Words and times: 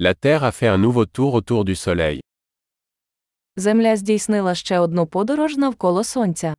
La 0.00 0.14
Terre 0.14 0.44
a 0.44 0.52
fait 0.52 0.68
un 0.68 0.78
nouveau 0.78 1.06
tour 1.06 1.34
autour 1.34 1.64
du 1.64 1.74
Soleil. 1.74 2.20
Земля 3.56 3.96
здійснила 3.96 4.54
ще 4.54 4.78
одну 4.78 5.06
подорож 5.06 5.56
навколо 5.56 6.04
Сонця. 6.04 6.54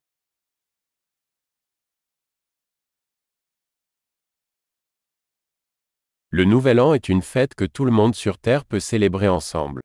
Le 6.32 6.44
Nouvel 6.44 6.80
An 6.80 6.94
est 6.94 7.08
une 7.10 7.22
fête 7.22 7.56
que 7.56 7.66
tout 7.66 7.86
le 7.86 7.92
monde 7.92 8.16
sur 8.16 8.38
Terre 8.38 8.66
peut 8.66 8.80
célébrer 8.80 9.30
ensemble. 9.30 9.82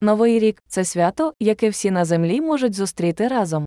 Новий 0.00 0.38
рік 0.38 0.62
це 0.66 0.84
свято, 0.84 1.34
яке 1.40 1.68
всі 1.68 1.90
на 1.90 2.04
землі 2.04 2.40
можуть 2.40 2.74
зустріти 2.74 3.28
разом. 3.28 3.66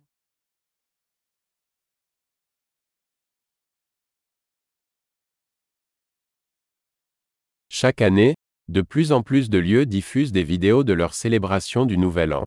Chaque 7.81 8.01
année, 8.01 8.33
de 8.69 8.81
plus 8.81 9.11
en 9.11 9.21
plus 9.21 9.49
de 9.49 9.59
lieux 9.59 9.85
diffusent 9.85 10.31
des 10.31 10.43
vidéos 10.43 10.83
de 10.83 10.93
leur 10.93 11.13
célébration 11.13 11.85
du 11.85 11.97
Nouvel 11.97 12.33
An. 12.33 12.43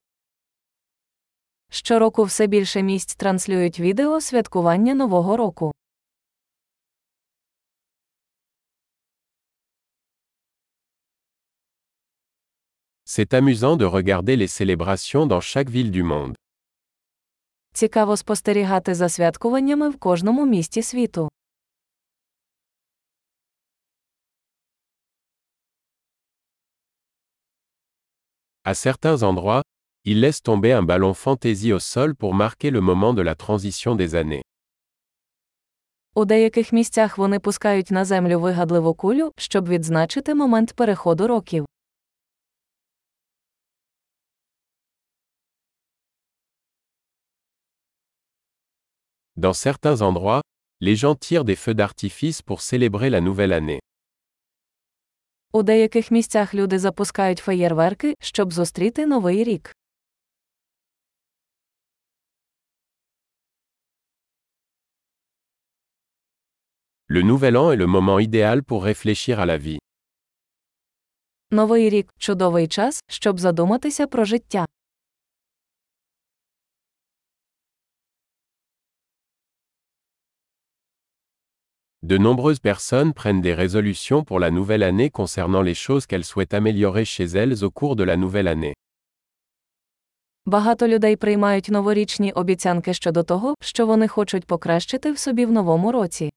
Щороку 1.72 2.24
все 2.24 2.46
більше 2.46 2.82
місць 2.82 3.14
транслюють 3.14 3.80
відео 3.80 4.20
святкування 4.20 4.94
Нового 4.94 5.36
року. 5.36 5.72
C'est 13.04 13.34
amusant 13.34 13.76
de 13.76 13.84
regarder 13.84 14.36
les 14.36 14.46
célébrations 14.48 15.26
dans 15.26 15.40
chaque 15.40 15.70
ville 15.70 15.90
du 15.90 16.02
monde. 16.02 16.34
Цікаво 17.72 18.16
спостерігати 18.16 18.94
за 18.94 19.08
святкуваннями 19.08 19.90
в 19.90 19.98
кожному 19.98 20.46
місті 20.46 20.82
світу. 20.82 21.28
À 28.64 28.74
certains 28.74 29.22
endroits, 29.22 29.62
ils 30.04 30.20
laissent 30.20 30.42
tomber 30.42 30.72
un 30.72 30.82
ballon 30.82 31.14
fantaisie 31.14 31.72
au 31.72 31.78
sol 31.78 32.14
pour 32.14 32.34
marquer 32.34 32.70
le 32.70 32.80
moment 32.80 33.14
de 33.14 33.22
la 33.22 33.34
transition 33.34 33.96
des 33.96 34.14
années. 34.14 34.42
У 36.14 36.24
деяких 36.24 36.72
місцях 36.72 37.18
вони 37.18 37.38
пускають 37.38 37.90
на 37.90 38.04
землю 38.04 38.40
вигадливу 38.40 38.94
кулю, 38.94 39.32
щоб 39.36 39.68
відзначити 39.68 40.34
момент 40.34 40.72
переходу 40.72 41.26
років. 41.26 41.66
Dans 49.36 49.54
certains 49.54 50.02
endroits, 50.02 50.42
les 50.80 50.96
gens 50.96 51.14
tirent 51.14 51.44
des 51.44 51.56
feux 51.56 51.74
d'artifice 51.74 52.42
pour 52.42 52.60
célébrer 52.60 53.10
la 53.10 53.20
nouvelle 53.20 53.52
année. 53.52 53.80
У 55.55 55.63
деяких 55.63 56.11
місцях 56.11 56.53
люди 56.53 56.79
запускають 56.79 57.39
феєрверки, 57.39 58.15
щоб 58.19 58.53
зустріти 58.53 59.05
новий 59.05 59.43
рік. 59.43 59.75
Le 67.09 67.23
Nouvel 67.23 67.55
An 67.55 67.71
est 67.71 67.77
le 67.77 67.87
moment 67.87 68.19
idéal 68.19 68.63
pour 68.63 68.83
réfléchir 68.83 69.39
à 69.39 69.45
la 69.45 69.57
vie. 69.57 69.79
Новий 71.51 71.89
рік 71.89 72.13
чудовий 72.17 72.67
час, 72.67 73.03
щоб 73.07 73.39
задуматися 73.39 74.07
про 74.07 74.25
життя. 74.25 74.65
De 82.11 82.19
nombreuses 82.19 82.59
personnes 82.59 83.15
prennent 83.15 83.41
des 83.41 83.55
résolutions 83.55 84.23
pour 84.23 84.39
la 84.39 84.51
nouvelle 84.51 84.83
année 84.83 85.09
concernant 85.09 85.63
les 85.63 85.73
choses 85.73 86.05
qu'elles 86.05 86.23
souhaitent 86.23 86.53
améliorer 86.53 87.03
chez 87.03 87.23
elles 87.23 87.63
au 87.63 87.71
cours 87.71 87.95
de 87.95 88.03
la 88.03 88.15
nouvelle 88.15 88.47
année. 88.47 88.73
Багато 90.45 90.87
людей 90.87 91.15
приймають 91.15 91.69
новорічні 91.69 92.31
обіцянки 92.31 92.93
щодо 92.93 93.23
того, 93.23 93.55
що 93.61 93.85
вони 93.85 94.07
хочуть 94.07 94.45
покращити 94.45 95.11
в 95.11 95.17
собі 95.17 95.45
в 95.45 95.51
новому 95.51 95.91
році. 95.91 96.29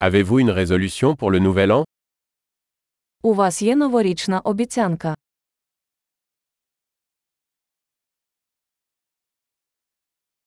Avez-vous 0.00 0.40
une 0.40 0.50
résolution 0.50 1.16
pour 1.16 1.30
le 1.30 1.40
Nouvel 1.40 1.70
An 1.70 1.84
У 3.22 3.34
вас 3.34 3.62
є 3.62 3.76
новорічна 3.76 4.40
обіцянка. 4.40 5.14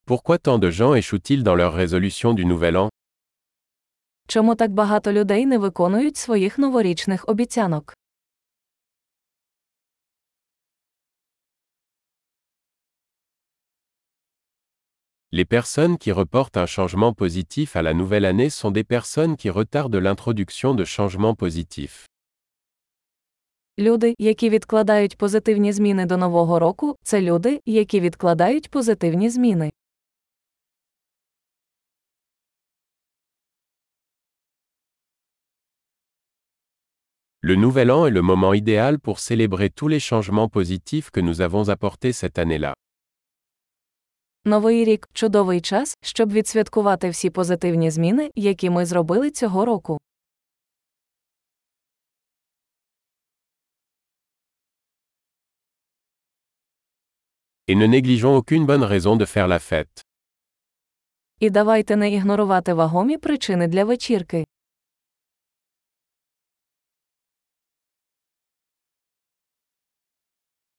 Pourquoi 0.08 0.38
tant 0.40 0.58
de 0.58 0.70
gens 0.72 0.94
échouent-ils 0.96 1.44
dans 1.44 1.56
leur 1.56 1.74
résolution 1.74 2.34
du 2.34 2.46
Nouvel 2.46 2.78
An 2.78 2.90
Чому 4.28 4.56
так 4.56 4.72
багато 4.72 5.12
людей 5.12 5.46
не 5.46 5.58
виконують 5.58 6.18
своїх 6.18 6.58
новорічних 6.58 7.26
обіцянок? 7.28 7.94
Les 15.32 15.46
personnes 15.46 15.98
qui 15.98 16.12
reportent 16.14 16.58
un 16.58 16.66
changement 16.66 17.14
positif 17.14 17.76
à 17.76 17.82
la 17.82 17.94
nouvelle 17.94 18.26
année 18.26 18.50
sont 18.50 18.72
des 18.72 18.86
personnes 18.86 19.36
qui 19.36 19.50
retardent 19.50 20.02
l'introduction 20.02 20.74
de 20.74 20.86
changements 20.86 21.36
positifs. 21.36 22.06
Люди, 23.80 24.16
які 24.20 24.50
відкладають 24.50 25.18
позитивні 25.18 25.74
зміни 25.74 26.06
до 26.06 26.18
нового 26.18 26.60
року, 26.60 26.96
це 27.04 27.22
люди, 27.22 27.62
які 27.66 28.00
відкладають 28.00 28.70
позитивні 28.70 29.30
зміни. 29.30 29.72
Le 37.45 37.57
Nouvel 37.57 37.91
An 37.91 38.07
est 38.07 38.11
le 38.11 38.23
moment 38.23 38.55
idéal 38.55 39.01
pour 39.01 39.19
célébrer 39.19 39.69
tous 39.69 39.89
les 39.89 39.99
changements 39.99 40.49
positifs 40.49 41.11
que 41.11 41.19
nous 41.19 41.41
avons 41.41 41.71
apportés 41.71 42.13
cette 42.13 42.39
année-là. 42.39 42.75
Новий 44.45 44.85
рік 44.85 45.09
чудовий 45.13 45.61
час, 45.61 45.97
щоб 46.03 46.33
відсвяткувати 46.33 47.11
всі 47.11 47.31
позитивні 47.31 47.91
зміни, 47.91 48.31
які 48.35 48.71
ми 48.71 48.87
зробили 48.87 49.31
цього 49.31 49.65
року. 49.65 49.99
Et 57.69 57.75
ne 57.75 57.87
négligeons 57.87 58.37
aucune 58.37 58.67
bonne 58.67 58.85
raison 58.85 59.17
de 59.17 59.25
faire 59.27 59.49
la 59.49 59.59
fête. 59.59 60.05
І 61.41 61.51
давайте 61.51 61.97
не 61.97 62.13
ігнорувати 62.13 62.75
вагомі 62.75 63.19
причини 63.19 63.67
для 63.69 63.85
вечірки. 63.85 64.45